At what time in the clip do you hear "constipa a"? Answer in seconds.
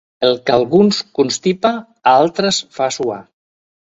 1.19-2.15